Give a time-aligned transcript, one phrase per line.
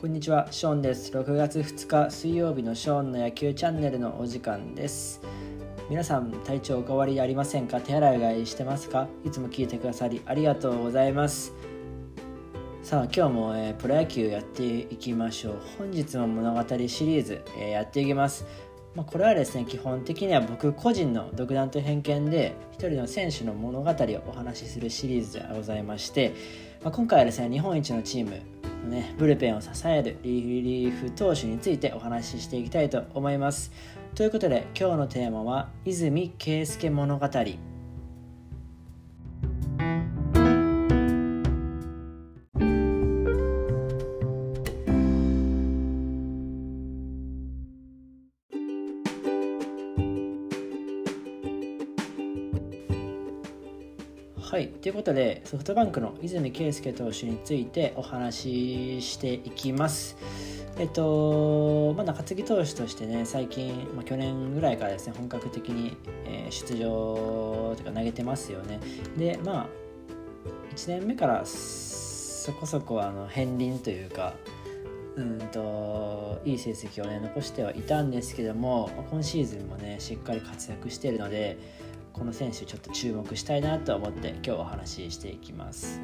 [0.00, 1.10] こんにちは、ショーンです。
[1.10, 5.20] 6月2日水曜日のショーンの野球チャンネルのお時間です。
[5.90, 7.80] 皆さん、体調お変わりありませんか？
[7.80, 9.08] 手洗いうがいしてますか？
[9.24, 11.52] いつも聞いてくださりありがとうございます。
[12.84, 15.60] さあ、今日も、えープロ野球やっていきましょう。
[15.78, 18.46] 本日も物語シリーズ、えーやっていきます。
[18.94, 23.94] まあ、これはですね基本的には僕個人の独断と偏見で一人の選手の物語を
[24.28, 26.34] お話しするシリーズでございまして、
[26.82, 28.40] まあ、今回はですね日本一のチーム
[28.88, 33.72] ねブルペンを支えるリリーフ投手についてお話ししていきたいと思います。
[34.14, 37.28] ということで今日のテーマは泉圭介物語。
[54.50, 60.16] はい、ということでソフトバンクの泉圭介投手についてお話ししていきます。
[60.78, 68.80] えっとまあ、中継ぎ投手としてね最近、まあ、去年ぐらいからですね本格的に、え出場というか投げてますよね。
[69.18, 69.66] でまあ
[70.74, 74.32] 1年目からそこそこあの片鱗というか
[75.16, 81.58] うんといい成績をね残してはいたんですけども今シーズンもねしっかり活躍しているので
[82.12, 86.00] この選手ちょっと注目したいなと思って今日お話ししていきます。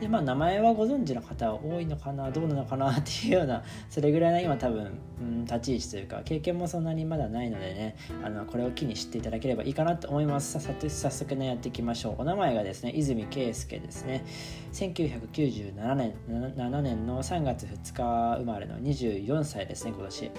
[0.00, 10.52] でまあ名前はご存知の方多いのかなどうなのかなっていうようなそれぐらいの今多分、うん、立ち位置というか経験もそんなにまだないのでねあのこれを機に知っていただければいいかなと思います。
[10.52, 12.22] ささて早速ねやっていきましょう。
[12.22, 14.24] お名前がですね泉圭介ですね。
[14.72, 20.30] 1997年7年の3月2日生まれの24歳ですね今年。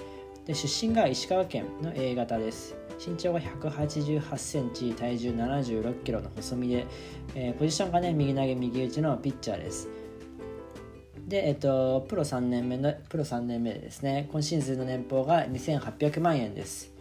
[0.44, 2.85] で出身が石川県の A 型です。
[2.98, 6.86] 身長が188センチ体重76キロの細身で、
[7.34, 9.88] えーポジションがね右投げ右打ちのピッチャーです。
[11.26, 14.28] で、えっと、プロ3年目のプロ3年目でですね。
[14.30, 16.95] 今シーズンの年俸が2800万円です。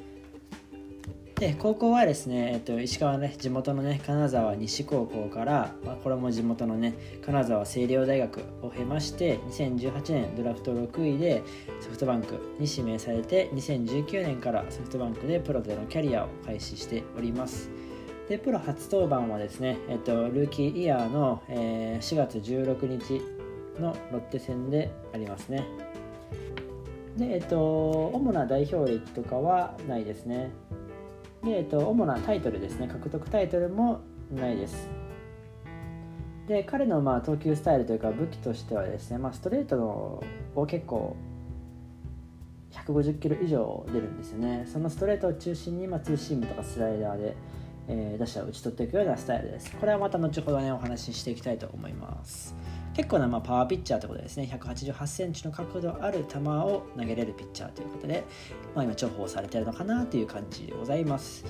[1.35, 6.94] で高校はですね、えっと、石川の、ね、地元のね金沢西高校から、まあ、これも地元のね
[7.25, 11.44] 金沢清涼大学を経まして2018年ドラフト6位で
[11.81, 17.69] ソフトバンクに指名されて2019年からソフトバンクでプロでのキャリアを開始しております。
[18.29, 23.22] でプロ初登板はですね、えっと、ルーキーイヤーの、えー4月16日
[23.79, 25.66] のロッテ戦でありますね。
[27.17, 30.52] で、えっと、主な代表歴とかはないですね。
[31.45, 32.88] で、えっと、主なタイトルですね。
[32.88, 34.01] 獲得タイトルも
[34.31, 34.89] ないです。
[36.47, 40.23] で彼のまあ投球スタイルというか武器としてはですね、まあ、ストレートの
[40.53, 41.16] を結構
[42.72, 44.66] 150キロ以上出るんですよね。
[44.72, 47.35] そのストレートを中心に、まあ、ツーシームとかスライダーで、
[47.88, 49.75] えー打者を打ち取っていくようなスタイルです。
[49.75, 52.55] これはまた後ほどねお話ししていきたいと思います。
[52.95, 54.50] 結構なまあパワーピッチャーということでですね。
[54.51, 58.23] 188センチの角度ある球を投げれるピッチャーということで、
[58.73, 61.44] まあ、今重宝されてるのかなという感じでございます。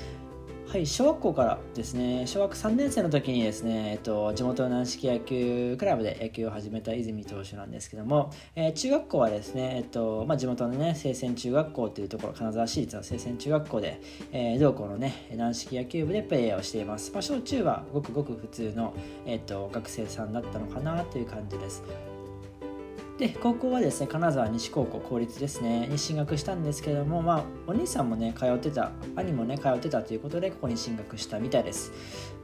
[0.68, 2.26] はい、小学校からですね。
[2.28, 18.94] 小学3年生の時にですね、えっと、地元の軟式野球クラブで野球を始めた泉投手なんですけども、えー中学校はですね、えっとまあ、地元のね清泉中学校というところ金沢市立の清泉中学校で、えー同校のね軟式野球部でプレーをしています、まあ、小中はごくごく普通の、
[19.26, 21.84] えっと、学生さんだったのかなという感じです。
[23.18, 25.88] で高校はですね金沢西高校公立ですね。
[25.88, 31.94] に進学したんですけどもまあお兄さんもね通ってた兄もね通ってたということでここに進学したみたいです。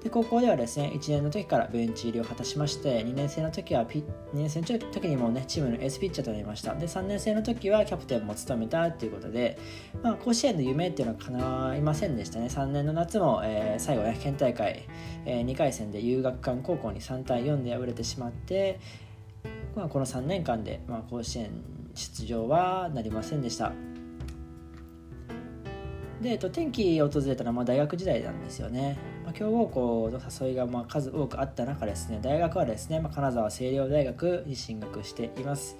[0.01, 6.73] で高校ではですね1年の時からベンチ入りを果たしまして2年生の時はピ2年生の時にもねチームのエースピッチャーとなりました。
[6.73, 9.59] で3年生の時はキャプテンも務めたということで、
[10.01, 12.45] まあ、甲子園の夢っていうのは叶いませんでしたね。
[12.45, 14.87] 3年の夏も、えー最後ね県大会、
[15.25, 18.79] え2回戦で遊学館高校に3対4で敗れてしまって
[19.75, 21.49] まあ、この3年間で、まあ、甲子園
[21.93, 23.71] 出場はなりませんでした。
[26.21, 35.77] で、えっと、転機を訪れたのはまあ大学時代なんですよね、まあ、強豪校の誘いがまあ数多くあった中ですね大学はですね、まあ、金沢清涼大学に進学しています。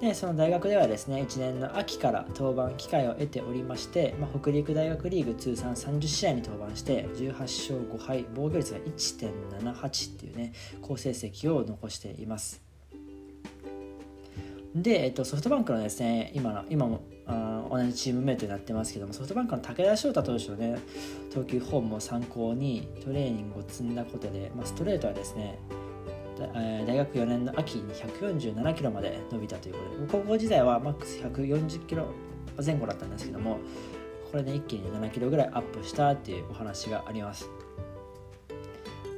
[0.00, 10.52] でその大学ではですね1年の秋から登板機会を得ておりまして、まあ、北陸大学リーグ通算30試合に登板して18勝5敗防御率が1.78っていうね
[10.82, 12.65] 好成績を残しています。
[14.82, 20.78] で、えっと、ソフトバンクのですね今の今もあー同じチームメイトになってますけどもソフトバンクの武田翔太投手のね
[21.32, 25.58] 投球フォームを参考にトレーニングを積んだことで、まあ、ストレートはですね
[26.38, 32.12] 大学4年の秋に147キロまで伸びたということで高校時代はマックス140キロ
[32.64, 33.58] 前後だったんですけども
[34.30, 37.48] これで一気に7キロぐらいアップしたっていうお話があります。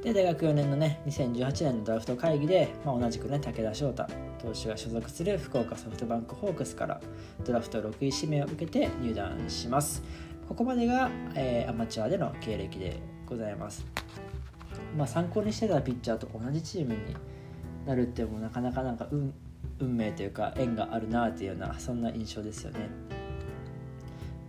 [0.03, 4.05] で大学4年のね2018年のドラフト会議で、まあ、同じくね武田翔太
[4.41, 7.01] 投手が所属する福岡ソフトバンクホークスから
[7.45, 10.01] ドラフト6位指名を受けて入団します。
[10.47, 13.85] ここまでが、えー、アマチュアでの経歴でございます。
[14.97, 16.99] まあ参考にしてたピッチャーと同じチームに
[17.85, 19.33] なるってもなかなかなんか運
[19.79, 23.08] 運命というか縁があるなっていうようなそんな印象ですよね。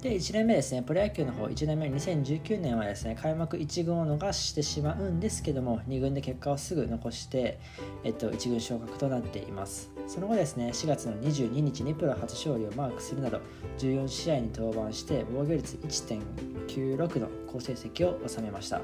[0.02, 0.82] で1年目ですね。
[0.82, 7.58] プロ野球の方1年目2019年はですね開幕1軍を逃してしまうんですけども2軍で結果をすぐ残して、
[8.02, 9.90] えっと、1軍昇格となっています。
[10.06, 13.40] その後ですね4月の22日にプロ初勝利をマークするなど
[13.78, 18.80] 14試合に登板して防御率1.96の好成績を収めました。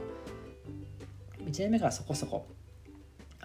[1.46, 2.46] 1年目からそこそこ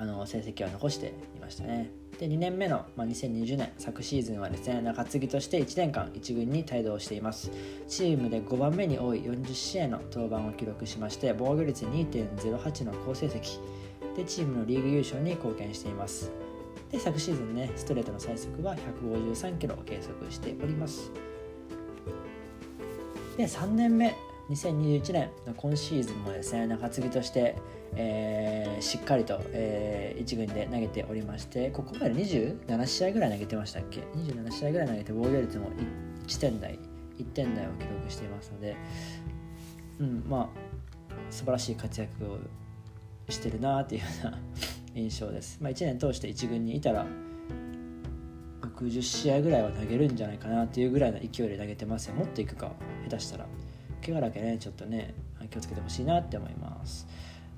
[0.02, 1.92] あの成績を残していましたね。
[2.20, 7.52] で2年目の、まあ、2020年昨シーズンはですね中継ぎとして1年間1軍に帯同しています。
[7.88, 13.60] チームで5番目に多い40試合の登板を記録しまして防御率2.08の好成績。
[14.16, 16.32] でチームのリーグ優勝に貢献しています。
[16.92, 21.12] で昨シーズンねストレートの最速は153キロを計測しております。
[23.38, 24.16] で3年目
[24.52, 27.56] 2021年の今シーズンもですね中継ぎとして、
[27.96, 35.70] えー、しっかりと、えー、1軍で投げておりましてここまで27試合ぐらい投げてましたっけ？27試合ぐらい投げて防御率も
[36.28, 36.78] 1点台
[37.18, 38.76] 1点台を記録していますので、
[40.00, 40.72] うんまあ
[41.30, 42.38] 素晴らしい活躍を
[43.30, 44.40] してるなっていうような
[44.96, 47.06] 印象です、まあ、1年通して1軍にいたら
[48.62, 52.16] 60試合ぐらいは投げるんじゃないかなっていうぐらいの勢いで投げてますよ。
[52.16, 52.72] もっといくか
[53.04, 53.46] 下手したら。
[54.02, 54.58] 怪我だけね。
[54.60, 55.14] ちょっとね
[55.50, 57.08] 気をつけてほしいなって思います。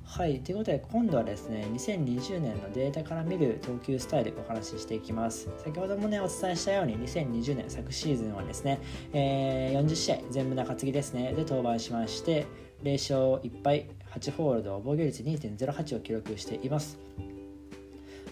[0.06, 5.50] はいということで今度はですね2020年のデータから見る投球スタイルお話ししていきます。
[5.63, 8.80] 先ほどもねお伝えしたように2020年昨シーズンはですね、
[9.12, 11.34] えー、40試合全部中継ぎですね。
[11.34, 12.45] で登板しまして
[12.84, 17.00] 0勝1敗8ホールド防御率2.08を記録しています。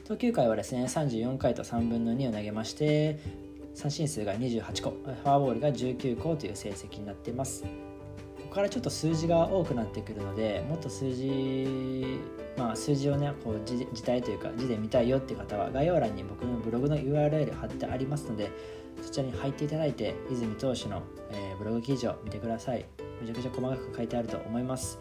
[0.08, 3.18] 投球回はですね34回と3分の2を投げまして
[3.74, 7.64] 三振数が28個フォアボールが19個という成績になっています。
[8.52, 12.20] ここからちょっと数字が多くなってくるのでもっと数字
[12.58, 18.52] まあ数字をねこう字字体というか字で見たいよっていう方は概要欄に僕のブログの URL 貼ってありますので
[19.02, 22.86] そちらに入っていただいて泉投手の、えー、ブログ記事を見てください。
[23.22, 25.00] めちゃくちゃ細かく書いてあると思います。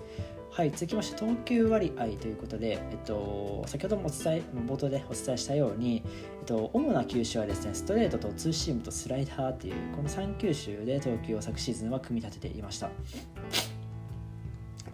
[0.52, 6.02] はい、続きまして投球割合ということで、えっと、先ほどもお伝え冒頭でお伝えしたように、
[6.40, 12.90] えっと、主な球種はですねストレートとツーシームとスライダーというこの3球種で投球を昨シーズンは組み立てていました。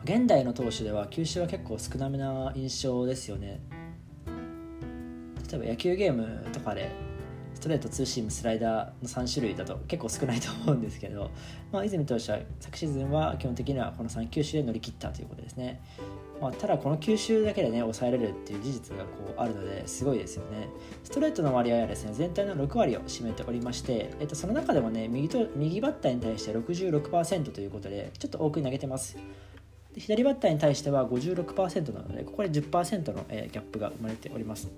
[0.04, 3.60] 現代の投手では球種は結構少なめな印象ですよね。
[5.50, 6.90] 例えば野球ゲームとかで
[7.66, 11.32] ストレートツーシームスライダーの3種類だと結構少ないと思うんですけど、
[11.72, 15.80] まあ、泉投手は昨シーズンは基本的にはこの3球種で乗り切ったということですね、
[16.40, 20.68] まあ、ただこの球種だけでね抑えられるっていう事実がこうあるのですごいですよね。
[21.02, 29.18] ストレートの割合はですね全体の6割を占めておりまして、えっと、その中でもね右と右バッターに対して66%ということでちょっと多く投げてます。
[29.96, 34.70] 左バッターに対しては56%なのでここで10%のギャップが生まれております。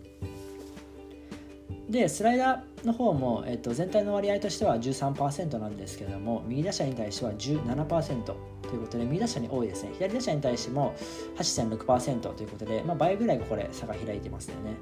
[1.88, 8.36] でスライダーの方も、えっと、全体の割合としては13%なんですけれども右打者に対しては17%と
[8.74, 9.92] いうことで右打者に多いですね。
[9.94, 10.94] 左打者に対しても
[11.36, 14.74] 8.6%ということで、まあ、倍ぐらいこれ差が開いてますよね。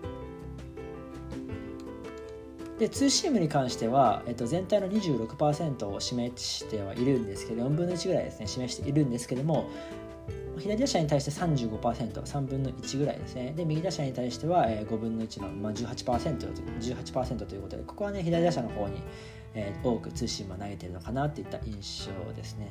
[2.81, 9.71] でツーシームに関しては、えっと、全体の26%を示してはいるんですけど4分の1ぐらいですね示しているんですけども
[10.59, 13.53] 左打者に対して 35%3 分の1ぐらいですね。
[13.57, 19.03] で右打者に対してはえ5分の1の、まあ、18%, 18ということでここはね左打者の方に、
[19.55, 22.71] えー、多くツーシームを投げてるのかなといった印象ですね。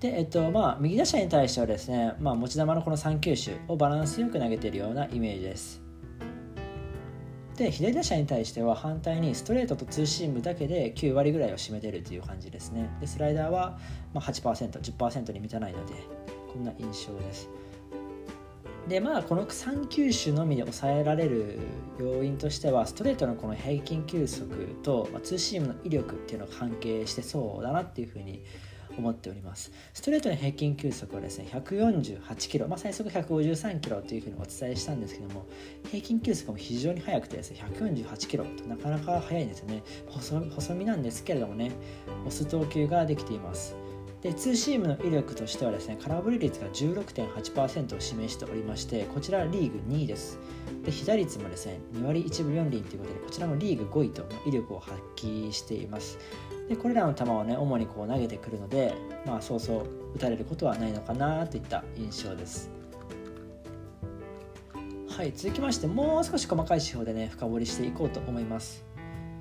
[0.00, 5.84] で、えっとまあ、右打者に対してはですね、まあ、持ち球のこの3球種をバランスよく投げてるようなイメージです。
[7.56, 12.90] で左打者に対しては反対にストレートとツーシームだけで9割ぐらいを占めてるという感じですね。
[13.00, 13.78] でスライダーは
[14.12, 15.94] ま 8%10% に満たないので
[16.54, 17.50] こんな印象です。
[18.88, 21.58] でまあこの3球種のみで抑えられる
[21.98, 24.46] 要因としてはストレートのこの平均球速
[24.82, 28.44] と、まあ、ツーシームの威力っていうのが関係してそうだなっていうふうに
[28.96, 29.72] 思っております。
[29.92, 35.46] ストレートの平均球速はですね148キロ、まあ、最速153キロというふうにお伝えしたんですけども
[35.90, 39.82] 平均球速も非常に速くてですね148キロとなかなか速いんですよね。
[40.08, 41.72] 細細身なんですけれどもね
[42.26, 43.76] 押す投球ができています。
[44.24, 50.38] でツーシームの威力としてはですね空振り率が16.8%を示しておりましてこちらリーグ2位です。
[50.82, 56.18] で被打率もですね2割1分4厘ということでこちらもリーグ5位と威力を発揮しています。
[56.70, 58.94] でこれらの球をね主にこう投げてくるので
[59.26, 62.70] まあそうそう打たれることはないのかなといった印象です。
[65.06, 68.93] はい続きましてもう少し細かい手法でね深掘りしていこうと思います。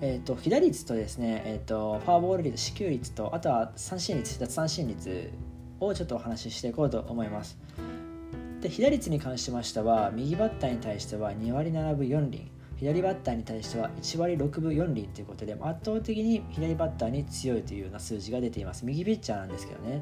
[0.06, 5.32] えーと、被打率とですね、えーと、フォアボール率、支給率と、あとは三振率、奪三振率
[5.80, 7.58] をちょっとお話ししていこうと思います。
[8.60, 18.86] で、被打率に関しましては、右バッターに対しては2割7分4厘、左バッターに対しては1割6分4厘ということで、圧倒的に左バッターに強いというような数字が出ています。
[18.86, 20.02] 右ピッチャーなんですけどね。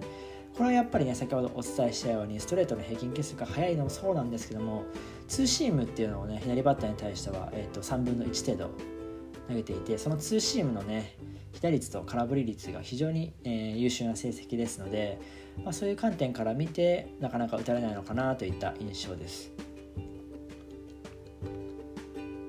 [0.58, 4.81] これはやっぱりね、先ほどお伝えしたように、ストレートの平均球数が速いのもそうなんですけども、
[5.27, 9.00] ツーシームっていうのをね、左バッターに対しては、えー、と3分の1程度
[9.48, 11.18] 投げていてそのツーシームのね
[11.54, 15.20] 被打率と空振り率が非常に、えー、優秀な成績ですので、
[15.64, 19.52] まあ、そういう観点から見てなかなか打たれないのかなといった印象です。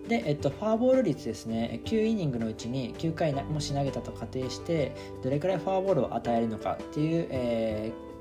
[0.09, 8.12] で、えっと、フォアボール率ですね9イニングのうちに9回もし投げたと仮定してどれくらいフォアボールを与えるのかっていう、えー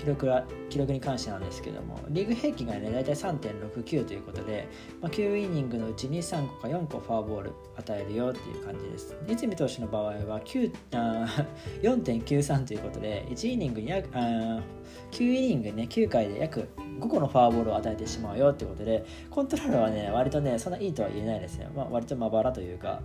[0.00, 4.66] 記録は記録に関してなんですけどもリーグ平均がね大体3.69ということで、
[5.02, 9.14] まあ、9イニングのうちに3個か4個フォアボール与えるよっていう感じです。
[9.28, 14.62] 泉投手の場合は4.93 ということで1イニングに約あ
[15.10, 23.02] 9イニングね9回で約5個のフォアボールを与えてしまうよってことでコントロールはね割とねそんないいとは言えないですね、まあ、割とまばらというか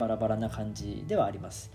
[0.00, 1.70] バラバラな感じではあります。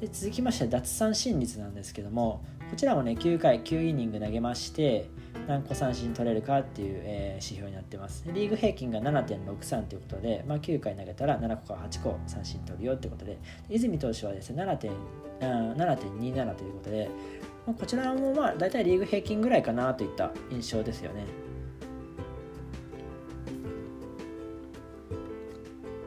[0.00, 2.42] で続きまして奪三振率なんですけども
[2.74, 5.08] こちらもね9回9イニング投げまして
[5.46, 8.24] 何個三振取れるかっていう、えー、指標になってます。
[8.26, 13.38] リーグ平均が7.63ということで、まあ、9回投げたら7個か8個三振取るよってことで
[13.70, 17.08] 泉投手はですね7.27ということで、
[17.64, 21.43] まあ、こちらもまあ大体リーグ平均ぐらいかなといった印象ですよね。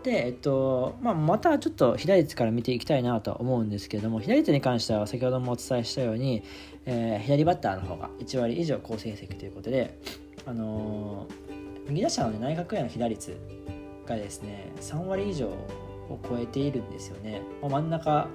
[0.08, 6.44] で、えっとまあ、またちょっと左手から見ていきたいなと思うんですけども左手に関しては先ほどもお伝えしたように、
[6.86, 10.00] えー、左バッターの方が1割以上好成績ということで、
[10.46, 13.38] あのー、右打者の、ね、内角への被打率
[14.06, 17.42] がですね3割以上を超えているんですよね。
[17.62, 18.30] まあ、真ん中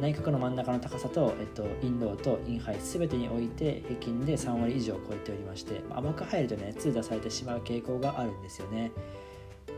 [0.00, 8.92] 内角の真ん中の高さと、えっと、インローとインハイ全てにおいて平均で3割以上を超えておりまして、まあ、甘く入るとね痛打されてしまう傾向があるんですよね。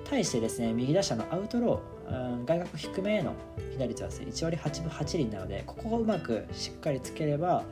[0.04, 3.34] 対してですね右打者のアウトロー、うん、外角低めへの
[3.78, 7.64] 被率はですね1割8分8厘なのでここをうまくしっかりつければ、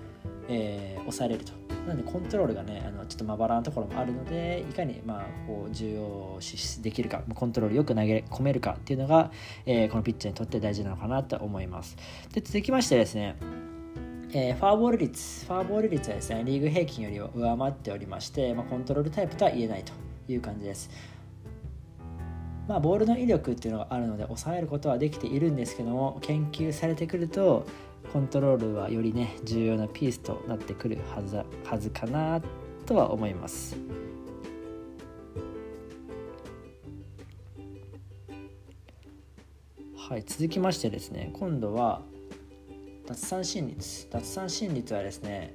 [0.48, 1.52] えー、抑えれると。
[1.86, 9.32] なのでコントロールがねあのちょっとまばらなところもあるのでいかにまあこう重要視できるかコントロールよく投げ込めるかっていうのが、
[9.66, 11.96] えー、このピッチャーにとって大事なのかなと思います。
[12.32, 13.36] で続きましてですね
[14.34, 19.92] えー、ファーボール率、ファーボール率はですね、リーグ平均より上回っておりまして、まあ、コントロールタイプとは言えないと
[20.26, 20.88] いう感じです。
[22.68, 27.66] まあ、ボールの威力っていうのがあるので抑えることはできているんですけども研究されてくると
[28.12, 32.40] コントロールはよりね重要なピースとなってくるはずはずかな
[32.86, 33.76] とは思います。
[39.96, 42.02] はい、続きましてですね今度は
[43.06, 45.54] 奪三振率奪三振率はですね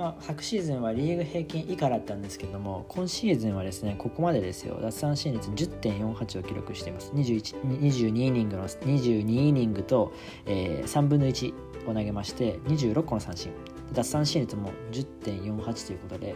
[0.00, 4.78] まあ、昨シーズンはリーグ平均以下だったんですけども今シーズンはですねここまでですよ。
[4.80, 7.12] 奪三振率10.48を記録しています。
[7.12, 10.14] 21 22イニングの22イニングと、
[10.46, 11.52] えー、3分の1
[11.86, 13.52] を投げまして26個の三振。
[13.92, 16.34] 奪三振率も10.48ということで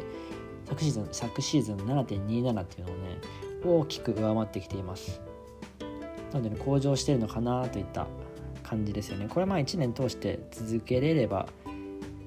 [0.68, 3.18] 昨シーズン昨シーズン7.27っていうのをね
[3.64, 5.22] 大きく上回ってきています。
[6.34, 8.06] なので、ね、向上してるのかなといった
[8.62, 9.26] 感じですよね。
[9.26, 11.46] これまあ1年通して続けれれば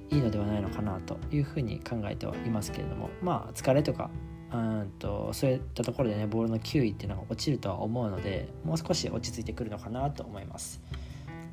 [0.10, 3.10] いいのではないのかなというふうに考えてはいますけれども。
[3.22, 4.10] まあ疲れとか
[4.54, 10.82] うんとそういったところでねボールの球威っていうのが落ちるとは思うのでもう少し落ち着いてくるのかなと思います。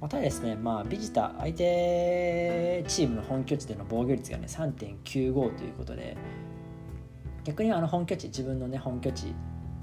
[0.01, 6.17] またですねまあビジター相手チームの本拠地での防御率がね3.95ということで
[7.45, 9.35] 逆にあの本拠地自分のね本拠地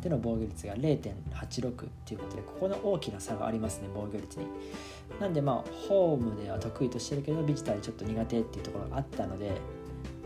[0.01, 4.48] での防御率が0.86っていうことでここの大きな差がありますね防御率に
[5.20, 9.51] なんでまあホームでは得意としてるけどビジターでちょっと苦手っていうところがあったので、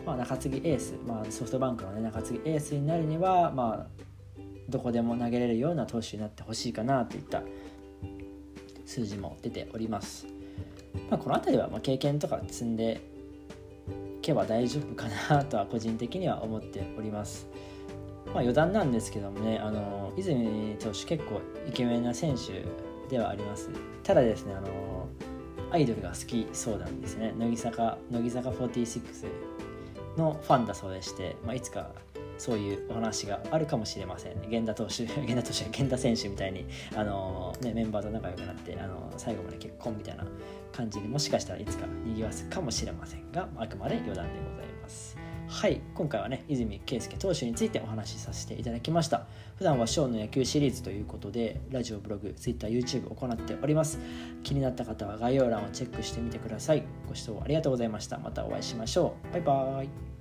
[0.06, 4.04] まあ、中継ぎエース、まあ、ソフトバンクの、ね、中継ぎエースになるには、まあ、
[4.70, 7.44] どこでも投げれるような投手になってほしいかなといった
[8.86, 10.28] 数字も出ております。
[11.10, 13.02] まあ、この辺りはま経験とか積んで
[14.20, 17.48] いけば大丈夫かなとは個人的には思っております。
[18.28, 22.66] まあ、余談なんですけどもねあの泉投手結構イケメンな選手
[23.10, 23.70] ではあります。
[24.04, 25.08] ただですねあの
[25.72, 27.34] アイドルが好きそうなんですね。
[27.38, 29.28] 乃木坂乃木坂46
[30.18, 31.92] のファンだそうでして、まあ、いつか
[32.38, 36.66] そういうお話があるかもしれません、源田投手 源田投手源田選手みたいに
[36.96, 40.26] あの、ね、メンバーと仲良くなってあの最後まで結婚みたいな
[40.72, 45.18] 感じにもしかしたらいつかにぎわすかもしれませんがあくまで余談でございます。
[45.48, 49.26] はい今回はね泉圭介投手についてお話しさせていただきました。
[49.58, 54.00] 普段はショーの野球シリーズということでラジオブログ TwitterYouTube 行っております。
[54.44, 56.84] 気になった方は概要欄をチェックしてみてください。
[57.08, 58.18] ご視聴ありがとうございました。
[58.18, 59.34] またお会いしましょう。
[59.34, 60.15] バイバーイ。